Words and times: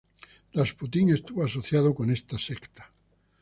Rasputín 0.55 1.09
estuvo 1.11 1.45
asociado 1.45 1.93
con 1.93 2.09
esta 2.09 2.39
secta. 2.39 2.91